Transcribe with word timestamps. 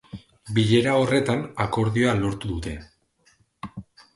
Bilera 0.57 0.95
horretan 1.01 1.43
akordioa 1.65 2.15
lortu 2.23 2.53
dute. 2.55 2.75